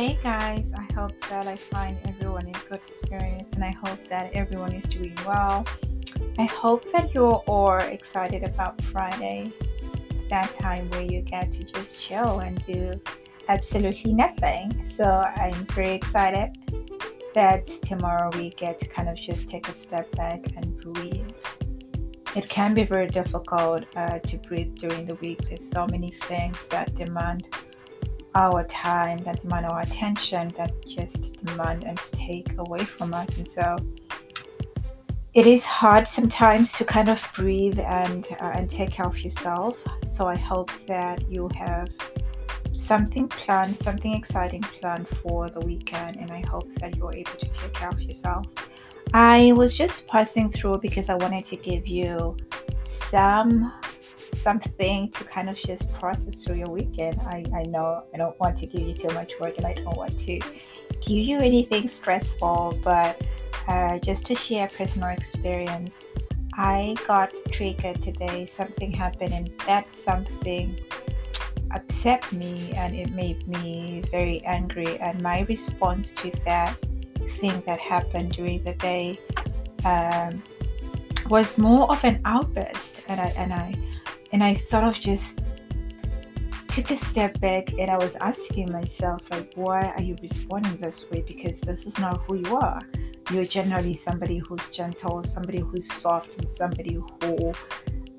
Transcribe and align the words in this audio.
Hey 0.00 0.18
guys, 0.22 0.72
I 0.72 0.90
hope 0.94 1.12
that 1.28 1.46
I 1.46 1.56
find 1.56 1.98
everyone 2.08 2.46
in 2.46 2.54
good 2.70 2.82
spirits 2.82 3.52
and 3.52 3.62
I 3.62 3.70
hope 3.84 4.08
that 4.08 4.32
everyone 4.32 4.72
is 4.72 4.84
doing 4.84 5.14
well. 5.26 5.66
I 6.38 6.44
hope 6.44 6.90
that 6.92 7.12
you're 7.12 7.42
all 7.46 7.76
excited 7.76 8.42
about 8.42 8.80
Friday. 8.80 9.52
It's 9.82 10.30
that 10.30 10.54
time 10.54 10.88
where 10.88 11.02
you 11.02 11.20
get 11.20 11.52
to 11.52 11.64
just 11.64 12.00
chill 12.00 12.38
and 12.38 12.58
do 12.64 12.98
absolutely 13.48 14.14
nothing. 14.14 14.86
So 14.86 15.04
I'm 15.04 15.66
very 15.66 15.90
excited 15.90 16.56
that 17.34 17.66
tomorrow 17.66 18.30
we 18.38 18.48
get 18.48 18.78
to 18.78 18.88
kind 18.88 19.10
of 19.10 19.16
just 19.16 19.50
take 19.50 19.68
a 19.68 19.74
step 19.74 20.10
back 20.12 20.56
and 20.56 20.80
breathe. 20.80 21.30
It 22.34 22.48
can 22.48 22.72
be 22.72 22.84
very 22.84 23.08
difficult 23.08 23.84
uh, 23.96 24.18
to 24.18 24.38
breathe 24.38 24.76
during 24.76 25.04
the 25.04 25.16
week. 25.16 25.42
There's 25.42 25.70
so 25.70 25.86
many 25.90 26.10
things 26.10 26.64
that 26.68 26.94
demand 26.94 27.48
our 28.34 28.64
time, 28.64 29.18
that 29.18 29.40
demand 29.42 29.66
our 29.66 29.80
attention, 29.80 30.48
that 30.56 30.72
just 30.86 31.44
demand 31.44 31.84
and 31.84 31.98
take 31.98 32.56
away 32.58 32.84
from 32.84 33.12
us. 33.14 33.36
And 33.36 33.46
so 33.46 33.76
it 35.34 35.46
is 35.46 35.64
hard 35.64 36.08
sometimes 36.08 36.72
to 36.72 36.84
kind 36.84 37.08
of 37.08 37.24
breathe 37.36 37.78
and 37.80 38.26
uh, 38.40 38.52
and 38.54 38.70
take 38.70 38.90
care 38.90 39.06
of 39.06 39.18
yourself. 39.18 39.78
So 40.04 40.26
I 40.26 40.36
hope 40.36 40.70
that 40.86 41.30
you 41.30 41.48
have 41.56 41.88
something 42.72 43.28
planned, 43.28 43.76
something 43.76 44.14
exciting 44.14 44.62
planned 44.62 45.08
for 45.08 45.48
the 45.48 45.60
weekend, 45.60 46.16
and 46.16 46.30
I 46.30 46.40
hope 46.46 46.72
that 46.80 46.96
you're 46.96 47.14
able 47.14 47.32
to 47.32 47.48
take 47.48 47.72
care 47.72 47.88
of 47.88 48.00
yourself. 48.00 48.46
I 49.12 49.52
was 49.52 49.74
just 49.74 50.06
passing 50.06 50.50
through 50.50 50.78
because 50.78 51.08
I 51.08 51.14
wanted 51.14 51.44
to 51.46 51.56
give 51.56 51.88
you 51.88 52.36
some 52.82 53.72
something 54.38 55.10
to 55.10 55.24
kind 55.24 55.48
of 55.48 55.56
just 55.56 55.92
process 55.94 56.44
through 56.44 56.56
your 56.56 56.70
weekend. 56.70 57.20
I, 57.20 57.44
I 57.54 57.62
know 57.64 58.04
I 58.14 58.18
don't 58.18 58.38
want 58.40 58.56
to 58.58 58.66
give 58.66 58.82
you 58.82 58.94
too 58.94 59.12
much 59.14 59.32
work 59.40 59.56
and 59.56 59.66
I 59.66 59.74
don't 59.74 59.96
want 59.96 60.18
to 60.20 60.38
give 60.38 61.24
you 61.30 61.38
anything 61.38 61.88
stressful, 61.88 62.78
but 62.82 63.20
uh, 63.68 63.98
just 63.98 64.26
to 64.26 64.34
share 64.34 64.68
personal 64.68 65.10
experience, 65.10 66.06
I 66.54 66.96
got 67.06 67.32
triggered 67.50 68.02
today. 68.02 68.46
Something 68.46 68.92
happened, 68.92 69.32
and 69.32 69.50
that 69.66 69.94
something 69.94 70.78
upset 71.72 72.30
me 72.32 72.72
and 72.74 72.96
it 72.96 73.10
made 73.12 73.46
me 73.46 74.02
very 74.10 74.42
angry. 74.44 74.98
And 74.98 75.22
my 75.22 75.42
response 75.42 76.12
to 76.14 76.30
that 76.44 76.76
thing 77.28 77.62
that 77.66 77.78
happened 77.78 78.32
during 78.32 78.62
the 78.64 78.74
day 78.74 79.18
um, 79.84 80.42
was 81.28 81.58
more 81.58 81.90
of 81.90 82.02
an 82.04 82.20
outburst, 82.24 83.04
and 83.08 83.20
I 83.20 83.32
and 83.36 83.54
I 83.54 83.74
and 84.32 84.42
I 84.42 84.54
sort 84.54 84.84
of 84.84 84.94
just 84.94 85.40
took 86.68 86.90
a 86.90 86.96
step 86.96 87.40
back 87.40 87.72
and 87.72 87.90
I 87.90 87.96
was 87.96 88.16
asking 88.16 88.72
myself, 88.72 89.22
like, 89.30 89.52
why 89.56 89.92
are 89.96 90.02
you 90.02 90.16
responding 90.22 90.76
this 90.76 91.10
way? 91.10 91.22
Because 91.26 91.60
this 91.60 91.84
is 91.84 91.98
not 91.98 92.22
who 92.22 92.36
you 92.36 92.56
are. 92.56 92.80
You're 93.32 93.44
generally 93.44 93.94
somebody 93.94 94.38
who's 94.38 94.66
gentle, 94.68 95.24
somebody 95.24 95.58
who's 95.58 95.92
soft, 95.92 96.36
and 96.38 96.48
somebody 96.48 96.94
who 97.22 97.52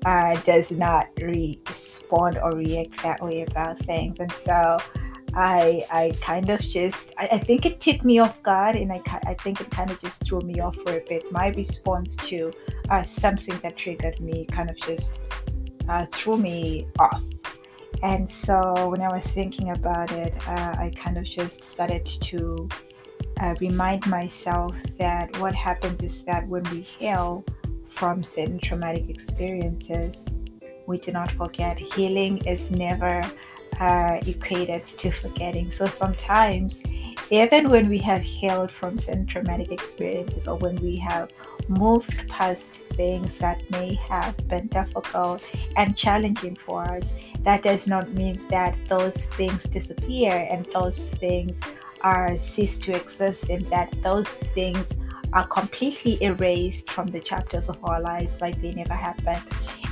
uh, 0.04 0.34
does 0.40 0.70
not 0.70 1.08
respond 1.20 2.38
or 2.38 2.52
react 2.52 3.02
that 3.02 3.22
way 3.22 3.42
about 3.42 3.78
things. 3.80 4.20
And 4.20 4.32
so 4.32 4.78
I 5.34 5.84
I 5.90 6.14
kind 6.20 6.50
of 6.50 6.60
just 6.60 7.14
I, 7.18 7.28
I 7.32 7.38
think 7.38 7.64
it 7.64 7.80
took 7.80 8.04
me 8.04 8.18
off 8.18 8.42
guard, 8.42 8.76
and 8.76 8.92
I 8.92 9.00
I 9.26 9.34
think 9.34 9.60
it 9.60 9.70
kind 9.70 9.90
of 9.90 9.98
just 9.98 10.24
threw 10.24 10.40
me 10.40 10.60
off 10.60 10.76
for 10.76 10.96
a 10.96 11.00
bit. 11.08 11.30
My 11.32 11.48
response 11.48 12.16
to 12.28 12.52
uh, 12.90 13.02
something 13.02 13.58
that 13.62 13.76
triggered 13.76 14.20
me 14.20 14.46
kind 14.46 14.70
of 14.70 14.76
just 14.76 15.20
uh, 15.92 16.06
threw 16.10 16.38
me 16.38 16.86
off. 16.98 17.22
And 18.02 18.30
so 18.30 18.88
when 18.88 19.02
I 19.02 19.12
was 19.12 19.26
thinking 19.26 19.70
about 19.70 20.10
it, 20.10 20.32
uh, 20.48 20.74
I 20.84 20.90
kind 20.96 21.18
of 21.18 21.24
just 21.24 21.62
started 21.62 22.04
to 22.30 22.68
uh, 23.40 23.54
remind 23.60 24.06
myself 24.06 24.74
that 24.98 25.38
what 25.38 25.54
happens 25.54 26.02
is 26.02 26.24
that 26.24 26.48
when 26.48 26.64
we 26.72 26.80
heal 26.80 27.44
from 27.90 28.22
certain 28.22 28.58
traumatic 28.58 29.08
experiences, 29.08 30.26
we 30.86 30.98
do 30.98 31.12
not 31.12 31.30
forget. 31.32 31.78
Healing 31.78 32.38
is 32.46 32.70
never 32.70 33.22
uh, 33.78 34.18
equated 34.26 34.84
to 34.84 35.10
forgetting. 35.10 35.70
So 35.70 35.86
sometimes, 35.86 36.82
even 37.32 37.70
when 37.70 37.88
we 37.88 37.96
have 37.96 38.20
healed 38.20 38.70
from 38.70 38.98
certain 38.98 39.24
traumatic 39.24 39.72
experiences 39.72 40.46
or 40.46 40.58
when 40.58 40.76
we 40.82 40.96
have 40.96 41.32
moved 41.66 42.28
past 42.28 42.74
things 42.92 43.38
that 43.38 43.58
may 43.70 43.94
have 43.94 44.36
been 44.48 44.66
difficult 44.66 45.42
and 45.78 45.96
challenging 45.96 46.54
for 46.54 46.82
us, 46.84 47.10
that 47.42 47.62
does 47.62 47.88
not 47.88 48.12
mean 48.12 48.38
that 48.50 48.76
those 48.86 49.24
things 49.36 49.64
disappear 49.64 50.46
and 50.50 50.66
those 50.74 51.08
things 51.08 51.58
are 52.02 52.38
cease 52.38 52.78
to 52.80 52.94
exist 52.94 53.48
and 53.48 53.62
that 53.70 53.90
those 54.02 54.42
things 54.54 54.84
are 55.32 55.46
completely 55.46 56.22
erased 56.22 56.90
from 56.90 57.06
the 57.06 57.20
chapters 57.20 57.70
of 57.70 57.82
our 57.82 58.02
lives 58.02 58.42
like 58.42 58.60
they 58.60 58.74
never 58.74 58.92
happened. 58.92 59.42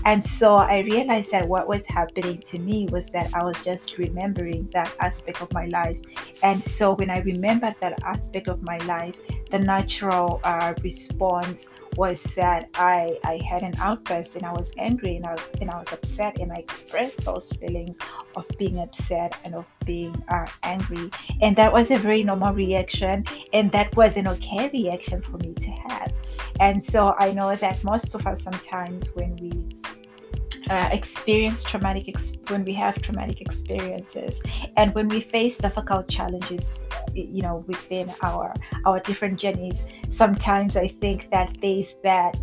And 0.05 0.27
so 0.27 0.57
I 0.57 0.81
realized 0.81 1.31
that 1.33 1.47
what 1.47 1.69
was 1.69 1.87
happening 1.87 2.39
to 2.47 2.59
me 2.59 2.89
was 2.91 3.11
that 3.11 3.31
I 3.35 3.45
was 3.45 3.63
just 3.65 3.99
remembering 3.99 4.69
that 4.73 4.95
aspect 5.01 5.43
of 5.43 5.53
my 5.53 5.67
life. 5.67 5.99
And 6.43 6.63
so 6.63 6.95
when 6.95 7.11
I 7.11 7.19
remembered 7.21 7.77
that 7.81 8.03
aspect 8.03 8.49
of 8.49 8.63
my 8.63 8.79
life, 8.79 9.17
the 9.51 9.59
natural 9.59 10.41
uh, 10.45 10.75
response 10.83 11.69
was 11.97 12.23
that 12.35 12.69
I, 12.75 13.19
I 13.25 13.39
had 13.39 13.63
an 13.63 13.75
outburst 13.79 14.37
and 14.37 14.45
I 14.45 14.53
was 14.53 14.73
angry 14.79 15.17
and 15.17 15.27
I 15.27 15.33
was 15.33 15.49
and 15.61 15.71
I 15.71 15.79
was 15.79 15.93
upset 15.93 16.39
and 16.39 16.53
I 16.53 16.57
expressed 16.57 17.25
those 17.25 17.51
feelings 17.53 17.97
of 18.37 18.47
being 18.59 18.79
upset 18.79 19.37
and 19.45 19.55
of 19.55 19.67
being 19.85 20.15
uh, 20.29 20.47
angry 20.63 21.11
and 21.43 21.57
that 21.57 21.73
was 21.73 21.91
a 21.91 21.99
very 21.99 22.23
normal 22.23 22.55
reaction 22.55 23.25
and 23.53 23.73
that 23.73 23.95
was 23.97 24.17
an 24.17 24.29
okay 24.29 24.71
reaction 24.73 25.21
for 25.21 25.37
me 25.39 25.53
to 25.55 25.71
have 25.89 26.13
and 26.61 26.85
so 26.85 27.15
I 27.19 27.33
know 27.33 27.55
that 27.57 27.83
most 27.83 28.15
of 28.15 28.27
us 28.27 28.43
sometimes 28.43 29.11
when 29.15 29.35
we 29.37 29.80
uh, 30.71 30.89
experience 30.93 31.65
traumatic 31.65 32.09
ex- 32.09 32.39
when 32.49 32.65
we 32.65 32.73
have 32.73 32.95
traumatic 33.03 33.41
experiences 33.41 34.41
and 34.77 34.95
when 34.95 35.09
we 35.09 35.21
face 35.21 35.59
difficult 35.59 36.07
challenges 36.09 36.79
you 37.13 37.43
know 37.43 37.65
within 37.67 38.09
our 38.23 38.55
our 38.87 39.01
different 39.01 39.39
journeys 39.39 39.85
sometimes 40.11 40.77
i 40.77 40.87
think 40.87 41.29
that 41.31 41.57
there's 41.61 41.97
that 42.05 42.39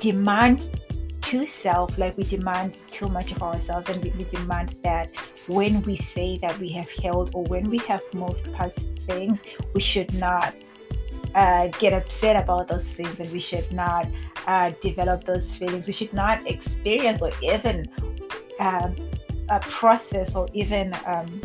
demand 0.00 0.72
to 1.20 1.46
self 1.46 1.96
like 1.98 2.16
we 2.16 2.24
demand 2.24 2.74
too 2.90 3.06
much 3.06 3.30
of 3.30 3.40
ourselves 3.44 3.88
and 3.88 4.02
we, 4.02 4.10
we 4.10 4.24
demand 4.24 4.74
that 4.82 5.08
when 5.46 5.80
we 5.82 5.94
say 5.94 6.36
that 6.38 6.58
we 6.58 6.68
have 6.68 6.90
healed 6.90 7.30
or 7.32 7.44
when 7.44 7.70
we 7.70 7.78
have 7.78 8.02
moved 8.12 8.52
past 8.54 8.90
things 9.06 9.40
we 9.72 9.80
should 9.80 10.12
not 10.14 10.52
uh, 11.36 11.68
get 11.78 11.92
upset 11.92 12.36
about 12.36 12.66
those 12.66 12.90
things 12.90 13.20
and 13.20 13.30
we 13.32 13.38
should 13.38 13.70
not 13.72 14.06
uh, 14.46 14.70
develop 14.80 15.24
those 15.24 15.54
feelings. 15.54 15.86
We 15.86 15.92
should 15.92 16.12
not 16.12 16.46
experience 16.48 17.22
or 17.22 17.30
even 17.42 17.86
um, 18.58 18.94
process 19.60 20.36
or 20.36 20.48
even 20.54 20.94
um, 21.06 21.40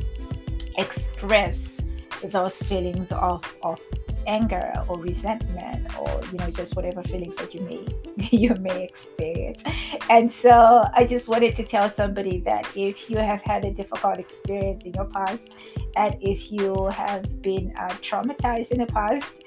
express 0.77 1.81
those 2.23 2.61
feelings 2.63 3.11
of, 3.11 3.55
of 3.63 3.79
anger 4.27 4.73
or 4.87 4.99
resentment 4.99 5.97
or 5.97 6.21
you 6.31 6.37
know 6.37 6.51
just 6.51 6.75
whatever 6.75 7.01
feelings 7.03 7.35
that 7.37 7.53
you 7.53 7.61
may 7.61 7.87
you 8.37 8.53
may 8.55 8.83
experience 8.83 9.63
and 10.09 10.29
so 10.29 10.83
i 10.93 11.05
just 11.05 11.29
wanted 11.29 11.55
to 11.55 11.63
tell 11.63 11.89
somebody 11.89 12.39
that 12.41 12.67
if 12.75 13.09
you 13.09 13.17
have 13.17 13.41
had 13.41 13.63
a 13.63 13.71
difficult 13.71 14.19
experience 14.19 14.83
in 14.83 14.93
your 14.93 15.05
past 15.05 15.53
and 15.95 16.17
if 16.19 16.51
you 16.51 16.87
have 16.87 17.41
been 17.41 17.73
uh, 17.77 17.87
traumatized 18.01 18.71
in 18.71 18.79
the 18.79 18.85
past 18.87 19.43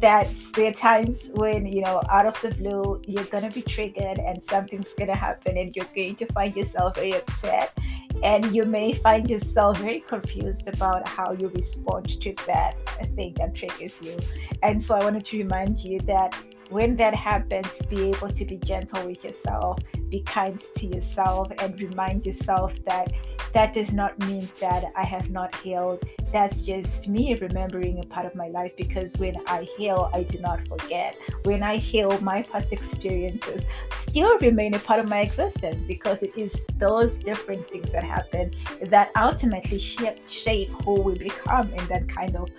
that 0.00 0.28
there 0.54 0.70
are 0.70 0.74
times 0.74 1.30
when 1.34 1.66
you 1.66 1.82
know 1.82 2.02
out 2.10 2.26
of 2.26 2.40
the 2.42 2.50
blue 2.52 3.00
you're 3.06 3.24
gonna 3.24 3.50
be 3.50 3.62
triggered 3.62 4.18
and 4.18 4.42
something's 4.44 4.92
gonna 4.94 5.14
happen 5.14 5.56
and 5.56 5.74
you're 5.74 5.92
going 5.94 6.14
to 6.16 6.26
find 6.26 6.56
yourself 6.56 6.94
very 6.96 7.14
upset. 7.14 7.76
And 8.22 8.54
you 8.54 8.64
may 8.64 8.94
find 8.94 9.30
yourself 9.30 9.78
very 9.78 10.00
confused 10.00 10.66
about 10.66 11.06
how 11.06 11.32
you 11.32 11.48
respond 11.48 12.20
to 12.20 12.34
that 12.46 12.74
thing 13.14 13.34
that 13.34 13.54
triggers 13.54 14.02
you. 14.02 14.18
And 14.62 14.82
so 14.82 14.96
i 14.96 15.04
wanted 15.04 15.24
to 15.26 15.38
remind 15.38 15.78
you 15.78 16.00
that 16.00 16.34
when 16.70 16.96
that 16.96 17.14
happens, 17.14 17.68
be 17.88 18.10
able 18.10 18.30
to 18.30 18.44
be 18.44 18.56
gentle 18.58 19.06
with 19.06 19.24
yourself, 19.24 19.78
be 20.08 20.20
kind 20.20 20.58
to 20.58 20.86
yourself, 20.86 21.50
and 21.58 21.80
remind 21.80 22.26
yourself 22.26 22.74
that 22.84 23.12
that 23.54 23.72
does 23.72 23.92
not 23.92 24.18
mean 24.20 24.48
that 24.60 24.92
I 24.94 25.04
have 25.04 25.30
not 25.30 25.54
healed. 25.56 26.04
That's 26.32 26.62
just 26.62 27.08
me 27.08 27.34
remembering 27.36 27.98
a 28.00 28.06
part 28.06 28.26
of 28.26 28.34
my 28.34 28.48
life 28.48 28.72
because 28.76 29.16
when 29.16 29.34
I 29.46 29.66
heal, 29.76 30.10
I 30.12 30.24
do 30.24 30.38
not 30.40 30.68
forget. 30.68 31.16
When 31.44 31.62
I 31.62 31.76
heal, 31.76 32.20
my 32.20 32.42
past 32.42 32.72
experiences 32.72 33.64
still 33.94 34.38
remain 34.38 34.74
a 34.74 34.78
part 34.78 35.00
of 35.00 35.08
my 35.08 35.20
existence 35.20 35.78
because 35.78 36.22
it 36.22 36.32
is 36.36 36.54
those 36.76 37.16
different 37.16 37.68
things 37.68 37.90
that 37.92 38.04
happen 38.04 38.52
that 38.82 39.10
ultimately 39.16 39.78
shape, 39.78 40.18
shape 40.28 40.70
who 40.84 41.00
we 41.00 41.14
become 41.16 41.72
and 41.72 41.88
that 41.88 42.08
kind 42.08 42.36
of 42.36 42.50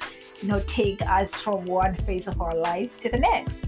you 0.41 0.47
know 0.47 0.61
take 0.67 1.01
us 1.03 1.35
from 1.35 1.65
one 1.65 1.95
phase 1.95 2.27
of 2.27 2.41
our 2.41 2.55
lives 2.55 2.95
to 2.97 3.09
the 3.09 3.17
next 3.17 3.65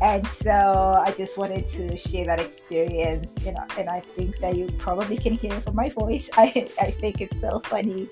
and 0.00 0.26
so 0.26 1.02
i 1.04 1.10
just 1.12 1.38
wanted 1.38 1.66
to 1.66 1.96
share 1.96 2.24
that 2.24 2.40
experience 2.40 3.34
you 3.44 3.52
know 3.52 3.64
and 3.76 3.88
i 3.88 4.00
think 4.00 4.38
that 4.38 4.56
you 4.56 4.66
probably 4.78 5.16
can 5.16 5.32
hear 5.32 5.60
from 5.62 5.74
my 5.74 5.88
voice 5.90 6.30
i 6.36 6.44
i 6.80 6.90
think 6.90 7.20
it's 7.20 7.40
so 7.40 7.60
funny 7.64 8.08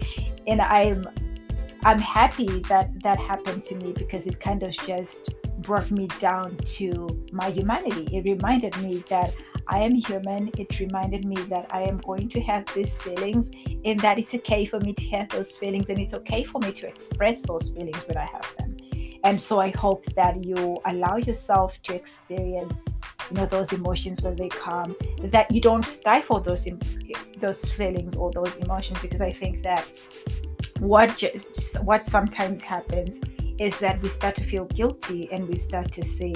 and 0.46 0.60
i'm 0.60 1.04
I'm 1.84 2.00
happy 2.00 2.60
that 2.68 3.00
that 3.04 3.16
happened 3.16 3.62
to 3.64 3.76
me 3.76 3.92
because 3.92 4.26
it 4.26 4.40
kind 4.40 4.64
of 4.64 4.72
just 4.72 5.28
brought 5.58 5.88
me 5.92 6.08
down 6.18 6.56
to 6.78 7.24
my 7.30 7.50
humanity. 7.50 8.08
It 8.12 8.24
reminded 8.24 8.76
me 8.78 9.04
that 9.08 9.32
I 9.68 9.80
am 9.80 9.94
human. 9.94 10.50
It 10.58 10.80
reminded 10.80 11.24
me 11.24 11.36
that 11.44 11.66
I 11.70 11.82
am 11.82 11.98
going 11.98 12.28
to 12.30 12.40
have 12.40 12.64
these 12.74 12.98
feelings 12.98 13.50
and 13.84 14.00
that 14.00 14.18
it's 14.18 14.34
okay 14.34 14.64
for 14.64 14.80
me 14.80 14.94
to 14.94 15.04
have 15.10 15.28
those 15.28 15.56
feelings 15.56 15.88
and 15.88 16.00
it's 16.00 16.14
okay 16.14 16.42
for 16.42 16.60
me 16.60 16.72
to 16.72 16.88
express 16.88 17.42
those 17.42 17.68
feelings 17.68 18.04
when 18.08 18.16
I 18.16 18.28
have 18.32 18.52
them. 18.58 18.65
And 19.26 19.42
so 19.42 19.58
I 19.58 19.70
hope 19.70 20.04
that 20.14 20.44
you 20.44 20.78
allow 20.86 21.16
yourself 21.16 21.82
to 21.82 21.96
experience 21.96 22.78
you 23.28 23.36
know 23.36 23.46
those 23.46 23.72
emotions 23.72 24.22
when 24.22 24.36
they 24.36 24.48
come 24.48 24.94
that 25.18 25.50
you 25.50 25.60
don't 25.60 25.84
stifle 25.84 26.38
those 26.38 26.68
those 27.40 27.64
feelings 27.72 28.14
or 28.14 28.30
those 28.30 28.54
emotions 28.58 29.00
because 29.00 29.20
I 29.20 29.32
think 29.32 29.64
that 29.64 29.84
what 30.78 31.16
just 31.16 31.80
what 31.80 32.04
sometimes 32.04 32.62
happens 32.62 33.18
is 33.58 33.80
that 33.80 34.00
we 34.00 34.10
start 34.10 34.36
to 34.36 34.44
feel 34.44 34.66
guilty 34.66 35.28
and 35.32 35.48
we 35.48 35.56
start 35.56 35.90
to 35.98 36.04
say 36.04 36.32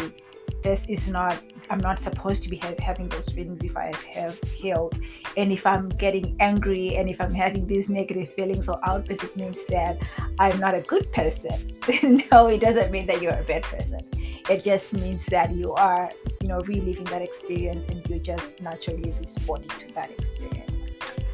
this 0.62 0.86
is 0.86 1.08
not 1.08 1.40
i'm 1.70 1.78
not 1.78 1.98
supposed 1.98 2.42
to 2.42 2.48
be 2.48 2.56
ha- 2.58 2.74
having 2.80 3.08
those 3.08 3.28
feelings 3.28 3.62
if 3.62 3.76
i 3.76 3.92
have 4.12 4.40
healed 4.42 4.98
and 5.36 5.52
if 5.52 5.66
i'm 5.66 5.88
getting 5.88 6.36
angry 6.40 6.96
and 6.96 7.08
if 7.08 7.20
i'm 7.20 7.34
having 7.34 7.66
these 7.66 7.88
negative 7.88 8.32
feelings 8.34 8.68
or 8.68 8.78
outbursts 8.88 9.24
it 9.24 9.36
means 9.36 9.58
that 9.68 9.98
i'm 10.38 10.58
not 10.58 10.74
a 10.74 10.80
good 10.80 11.10
person. 11.12 11.54
No 12.32 12.46
it 12.46 12.60
doesn't 12.60 12.90
mean 12.90 13.06
that 13.06 13.20
you're 13.22 13.32
a 13.32 13.42
bad 13.42 13.62
person. 13.62 14.00
It 14.48 14.62
just 14.62 14.92
means 14.92 15.24
that 15.26 15.52
you 15.54 15.72
are 15.72 16.10
you 16.40 16.48
know 16.48 16.60
reliving 16.60 17.04
that 17.04 17.22
experience 17.22 17.84
and 17.88 18.06
you're 18.08 18.18
just 18.18 18.60
naturally 18.60 19.12
responding 19.18 19.70
to 19.80 19.94
that 19.94 20.10
experience. 20.10 20.78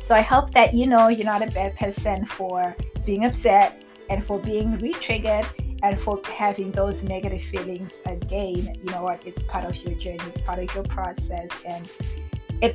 So 0.02 0.14
i 0.14 0.20
hope 0.20 0.52
that 0.52 0.72
you 0.72 0.86
know 0.86 1.08
you're 1.08 1.26
not 1.26 1.42
a 1.42 1.50
bad 1.50 1.76
person 1.76 2.24
for 2.26 2.76
being 3.04 3.24
upset 3.24 3.82
and 4.08 4.24
for 4.24 4.38
being 4.38 4.78
re-triggered 4.78 5.46
and 5.86 6.00
for 6.00 6.20
having 6.24 6.70
those 6.72 7.02
negative 7.02 7.42
feelings 7.42 7.92
again 8.06 8.74
you 8.82 8.90
know 8.92 9.02
what 9.02 9.24
it's 9.26 9.42
part 9.44 9.64
of 9.64 9.76
your 9.84 9.94
journey 9.98 10.18
it's 10.26 10.40
part 10.42 10.58
of 10.58 10.74
your 10.74 10.84
process. 10.84 11.50
And 11.64 11.90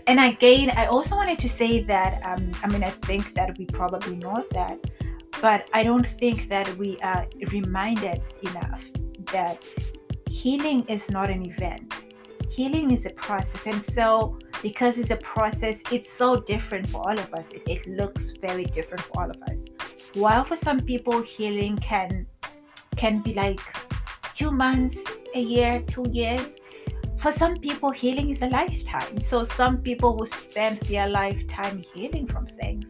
and 0.08 0.20
again 0.20 0.70
i 0.82 0.86
also 0.86 1.16
wanted 1.16 1.40
to 1.40 1.50
say 1.50 1.82
that 1.82 2.24
um, 2.24 2.52
i 2.64 2.68
mean 2.68 2.84
i 2.84 2.92
think 3.10 3.34
that 3.34 3.58
we 3.58 3.66
probably 3.66 4.16
know 4.16 4.46
that 4.52 4.78
but 5.42 5.68
i 5.74 5.82
don't 5.84 6.08
think 6.08 6.48
that 6.48 6.68
we 6.78 7.00
are 7.00 7.26
reminded 7.52 8.22
enough 8.44 8.86
that 9.32 9.58
healing 10.42 10.84
is 10.88 11.12
not 11.12 11.30
an 11.30 11.46
event. 11.46 11.94
Healing 12.50 12.92
is 12.92 13.06
a 13.06 13.12
process. 13.12 13.68
And 13.68 13.84
so 13.86 14.40
because 14.64 14.98
it's 14.98 15.12
a 15.12 15.18
process 15.18 15.82
it's 15.92 16.12
so 16.12 16.38
different 16.38 16.88
for 16.90 16.98
all 17.08 17.18
of 17.18 17.34
us. 17.34 17.52
It, 17.52 17.64
it 17.68 17.88
looks 17.88 18.32
very 18.32 18.66
different 18.66 19.04
for 19.04 19.22
all 19.22 19.30
of 19.30 19.42
us. 19.44 19.68
While 20.14 20.44
for 20.44 20.56
some 20.56 20.82
people 20.82 21.22
healing 21.22 21.78
can 21.78 22.26
can 23.02 23.20
be 23.20 23.34
like 23.34 23.60
two 24.32 24.52
months, 24.52 25.00
a 25.34 25.42
year, 25.42 25.82
two 25.88 26.06
years. 26.12 26.58
For 27.18 27.32
some 27.32 27.58
people, 27.58 27.90
healing 27.90 28.30
is 28.30 28.44
a 28.44 28.50
lifetime. 28.50 29.20
So 29.20 29.44
some 29.44 29.80
people 29.80 30.16
will 30.16 30.28
spend 30.28 30.78
their 30.82 31.10
lifetime 31.10 31.84
healing 31.96 32.28
from 32.28 32.46
things 32.46 32.86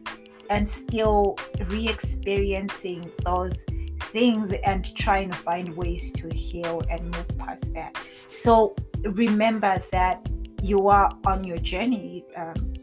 and 0.50 0.68
still 0.68 1.38
re 1.68 1.88
experiencing 1.88 3.10
those 3.24 3.64
things 4.12 4.52
and 4.64 4.94
trying 4.96 5.30
to 5.30 5.36
find 5.36 5.74
ways 5.74 6.12
to 6.12 6.28
heal 6.28 6.82
and 6.90 7.00
move 7.04 7.30
past 7.38 7.72
that. 7.72 7.96
So 8.28 8.76
remember 9.04 9.80
that 9.92 10.28
you 10.62 10.88
are 10.88 11.10
on 11.24 11.42
your 11.44 11.58
journey 11.58 12.26
um, 12.36 12.74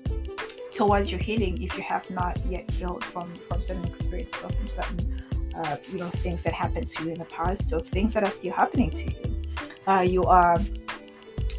towards 0.74 1.12
your 1.12 1.22
healing 1.22 1.62
if 1.62 1.78
you 1.78 1.84
have 1.84 2.10
not 2.10 2.40
yet 2.48 2.68
healed 2.72 3.04
from, 3.04 3.36
from 3.36 3.62
certain 3.62 3.86
experiences 3.86 4.42
or 4.44 4.50
from 4.50 4.68
certain 4.68 5.19
uh, 5.60 5.78
you 5.92 5.98
know 5.98 6.10
things 6.10 6.42
that 6.44 6.54
happened 6.54 6.88
to 6.88 7.04
you 7.04 7.12
in 7.12 7.20
the 7.20 7.26
past. 7.26 7.70
So 7.70 7.80
things 7.80 8.14
that 8.14 8.24
are 8.24 8.32
still 8.32 8.54
happening 8.54 8.92
to 8.92 9.06
you. 9.06 9.42
Uh, 9.88 10.02
you 10.02 10.24
are 10.26 10.58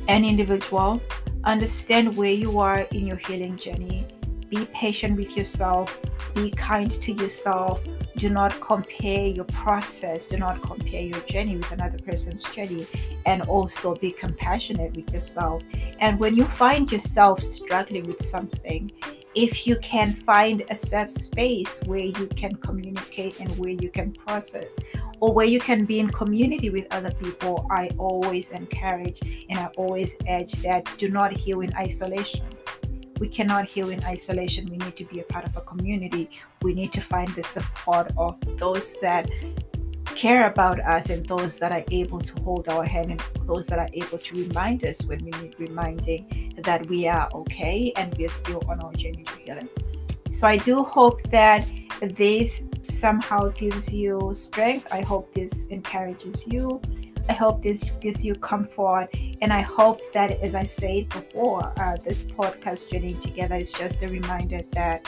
an 0.09 0.25
individual. 0.25 1.01
Understand 1.45 2.17
where 2.17 2.33
you 2.33 2.59
are 2.59 2.81
in 2.93 3.07
your 3.07 3.17
healing 3.17 3.57
journey. 3.57 4.07
Be 4.49 4.67
patient 4.67 5.17
with 5.17 5.37
yourself. 5.37 5.99
Be 6.35 6.51
kind 6.51 6.91
to 6.91 7.13
yourself. 7.13 7.83
Do 8.17 8.29
not 8.29 8.61
compare 8.61 9.27
your 9.27 9.45
process. 9.45 10.27
Do 10.27 10.37
not 10.39 10.61
compare 10.61 11.03
your 11.03 11.21
journey 11.21 11.57
with 11.57 11.71
another 11.73 11.99
person's 11.99 12.43
journey. 12.43 12.87
And 13.27 13.43
also 13.43 13.95
be 13.95 14.11
compassionate 14.11 14.97
with 14.97 15.13
yourself. 15.13 15.63
And 16.01 16.19
when 16.19 16.35
you 16.35 16.45
find 16.45 16.91
yourself 16.91 17.41
struggling 17.41 18.05
with 18.05 18.25
something 18.25 18.91
if 19.35 19.67
you 19.67 19.77
can 19.77 20.13
find 20.13 20.65
a 20.71 20.77
safe 20.77 21.13
space 21.13 21.81
where 21.87 22.01
you 22.01 22.27
can 22.29 22.55
communicate 22.57 23.41
and 23.41 23.51
where 23.59 23.71
you 23.71 23.89
can 23.91 24.13
process 24.13 24.77
or 25.21 25.33
where 25.33 25.47
you 25.47 25.61
can 25.61 25.85
be 25.85 26.01
in 26.01 26.11
community 26.11 26.71
with 26.71 26.87
other 26.91 27.13
people 27.13 27.67
i 27.71 27.89
always 27.99 28.51
encourage 28.51 29.21
and 29.49 29.59
i 29.59 29.67
always 29.77 30.17
urge 30.29 30.53
that 30.63 30.93
do 30.99 31.09
not 31.09 31.33
heal 31.33 31.61
in 31.61 31.73
isolation. 31.75 32.45
We 33.19 33.29
cannot 33.29 33.67
heal 33.67 33.91
in 33.91 34.03
isolation. 34.05 34.67
We 34.71 34.79
need 34.79 34.97
to 34.97 35.05
be 35.05 35.21
a 35.21 35.25
part 35.25 35.45
of 35.45 35.57
a 35.57 35.61
community. 35.61 36.31
We 36.63 36.73
need 36.73 36.93
to 36.93 37.01
find 37.01 37.29
the 37.35 37.43
support 37.43 38.13
of 38.17 38.41
those 38.57 38.97
that 39.03 39.31
care 40.15 40.47
about 40.47 40.81
us 40.81 41.11
and 41.11 41.25
those 41.27 41.59
that 41.59 41.73
are 41.73 41.85
able 41.91 42.21
to 42.21 42.43
hold 42.43 42.69
our 42.69 42.85
hand 42.85 43.11
and 43.11 43.23
those 43.47 43.67
that 43.67 43.79
are 43.79 43.89
able 43.93 44.19
to 44.19 44.37
remind 44.37 44.85
us 44.85 45.05
when 45.05 45.19
we 45.25 45.31
need 45.43 45.55
reminding 45.59 46.55
that 46.59 46.87
we 46.87 47.09
are 47.09 47.29
okay 47.35 47.93
and 47.97 48.17
we 48.17 48.27
are 48.27 48.31
still 48.31 48.63
on 48.69 48.81
our 48.81 48.93
journey 48.95 49.25
to 49.25 49.39
healing. 49.39 49.69
So 50.33 50.47
I 50.47 50.59
do 50.59 50.85
hope 50.85 51.23
that 51.31 51.67
this 52.01 52.63
somehow 52.83 53.49
gives 53.49 53.93
you 53.93 54.31
strength. 54.35 54.87
I 54.93 55.01
hope 55.01 55.35
this 55.35 55.69
encourages 55.69 56.47
you. 56.47 56.81
I 57.29 57.33
hope 57.33 57.63
this 57.63 57.91
gives 58.01 58.25
you 58.25 58.35
comfort. 58.35 59.09
And 59.43 59.53
I 59.53 59.61
hope 59.61 60.01
that, 60.15 60.31
as 60.41 60.55
I 60.55 60.67
said 60.67 61.09
before, 61.09 61.73
uh, 61.79 61.97
this 62.05 62.25
podcast 62.25 62.91
journey 62.91 63.15
together 63.15 63.57
is 63.57 63.73
just 63.73 64.03
a 64.03 64.09
reminder 64.09 64.61
that 64.73 65.07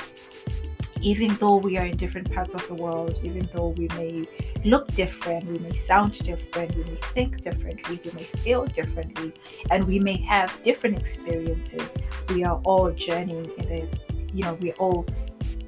even 1.03 1.35
though 1.37 1.57
we 1.57 1.77
are 1.79 1.87
in 1.87 1.97
different 1.97 2.33
parts 2.33 2.55
of 2.55 2.67
the 2.69 2.75
world, 2.75 3.19
even 3.23 3.49
though 3.53 3.69
we 3.69 3.89
may 3.89 4.25
look 4.65 4.89
different, 4.95 5.45
we 5.47 5.59
may 5.59 5.75
sound 5.75 6.19
different, 6.21 6.75
we 6.77 6.85
may 6.85 6.99
think 7.15 7.41
differently, 7.41 8.01
we 8.05 8.11
may 8.13 8.23
feel 8.23 8.67
differently, 8.67 9.33
and 9.71 9.85
we 9.87 9.99
may 9.99 10.17
have 10.17 10.63
different 10.63 10.99
experiences, 10.99 11.99
we 12.29 12.45
are 12.45 12.61
all 12.65 12.91
journeying 12.91 13.51
in 13.59 13.69
the, 13.69 13.89
you 14.33 14.45
know, 14.45 14.55
we're 14.61 14.75
all 14.75 15.07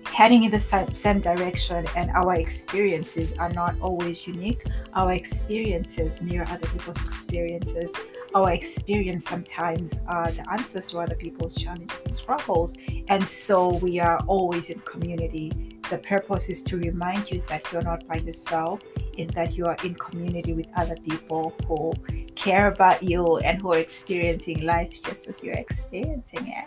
heading 0.07 0.45
in 0.45 0.51
the 0.51 0.61
same, 0.61 0.93
same 0.95 1.21
direction, 1.21 1.87
and 1.97 2.11
our 2.11 2.35
experiences 2.35 3.33
are 3.39 3.53
not 3.53 3.75
always 3.81 4.27
unique. 4.27 4.65
Our 4.95 5.13
experiences 5.13 6.23
mirror 6.23 6.47
other 6.49 6.69
people's 6.69 7.01
experiences 7.03 7.93
our 8.35 8.51
experience 8.51 9.29
sometimes 9.29 9.95
are 10.09 10.31
the 10.33 10.45
answers 10.51 10.89
to 10.89 10.99
other 10.99 11.15
people's 11.15 11.55
challenges 11.55 12.03
and 12.05 12.15
struggles. 12.15 12.77
And 13.09 13.27
so 13.27 13.77
we 13.77 14.01
are 14.01 14.19
always 14.27 14.71
in 14.71 14.81
community. 14.81 15.74
The 15.95 16.01
purpose 16.01 16.49
is 16.49 16.65
to 16.65 16.77
remind 16.77 17.31
you 17.31 17.41
that 17.49 17.71
you're 17.71 17.81
not 17.81 18.05
by 18.09 18.17
yourself 18.17 18.81
and 19.17 19.31
that 19.31 19.57
you 19.57 19.65
are 19.67 19.77
in 19.85 19.95
community 19.95 20.53
with 20.53 20.67
other 20.75 20.97
people 21.09 21.55
who 21.69 21.93
care 22.35 22.67
about 22.67 23.01
you 23.05 23.37
and 23.39 23.63
who 23.63 23.75
are 23.75 23.79
experiencing 23.79 24.67
life 24.67 24.91
just 25.05 25.29
as 25.29 25.41
you're 25.41 25.55
experiencing 25.55 26.49
it. 26.49 26.65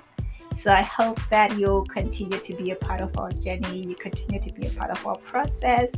So 0.56 0.72
I 0.72 0.82
hope 0.82 1.20
that 1.30 1.60
you'll 1.60 1.86
continue 1.88 2.40
to 2.40 2.56
be 2.56 2.72
a 2.72 2.78
part 2.78 3.02
of 3.02 3.18
our 3.18 3.30
journey, 3.32 3.88
you 3.88 3.96
continue 3.96 4.42
to 4.42 4.54
be 4.54 4.68
a 4.68 4.70
part 4.70 4.92
of 4.92 5.06
our 5.06 5.18
process, 5.18 5.92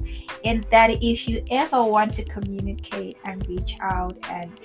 and 0.43 0.63
that 0.71 0.89
if 0.89 1.27
you 1.27 1.45
ever 1.51 1.83
want 1.83 2.15
to 2.15 2.23
communicate 2.23 3.15
and 3.25 3.47
reach 3.47 3.77
out 3.79 4.17
and 4.27 4.59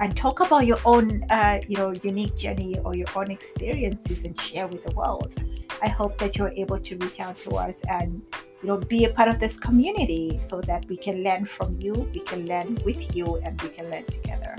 and 0.00 0.16
talk 0.16 0.40
about 0.40 0.66
your 0.66 0.78
own 0.84 1.24
uh, 1.30 1.60
you 1.68 1.76
know 1.76 1.90
unique 2.02 2.36
journey 2.36 2.78
or 2.84 2.94
your 2.94 3.08
own 3.16 3.30
experiences 3.30 4.24
and 4.24 4.40
share 4.40 4.66
with 4.66 4.84
the 4.84 4.94
world. 4.94 5.34
I 5.82 5.88
hope 5.88 6.18
that 6.18 6.36
you're 6.36 6.52
able 6.52 6.78
to 6.78 6.96
reach 6.96 7.20
out 7.20 7.36
to 7.38 7.50
us 7.52 7.82
and 7.88 8.22
you 8.62 8.68
know 8.68 8.76
be 8.76 9.04
a 9.04 9.10
part 9.10 9.28
of 9.28 9.38
this 9.38 9.58
community 9.58 10.38
so 10.42 10.60
that 10.62 10.86
we 10.88 10.96
can 10.96 11.22
learn 11.22 11.44
from 11.46 11.78
you 11.80 11.92
we 12.14 12.20
can 12.20 12.46
learn 12.46 12.78
with 12.84 13.14
you 13.14 13.36
and 13.44 13.60
we 13.62 13.68
can 13.68 13.90
learn 13.90 14.04
together. 14.04 14.56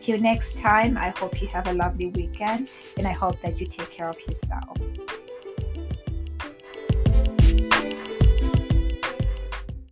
Till 0.00 0.18
next 0.18 0.58
time 0.58 0.96
i 0.98 1.10
hope 1.10 1.40
you 1.40 1.46
have 1.48 1.68
a 1.68 1.74
lovely 1.74 2.08
weekend 2.08 2.68
and 2.96 3.06
i 3.06 3.12
hope 3.12 3.40
that 3.42 3.60
you 3.60 3.66
take 3.66 3.88
care 3.90 4.08
of 4.08 4.18
yourself 4.26 4.76